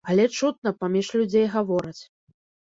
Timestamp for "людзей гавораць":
1.19-2.01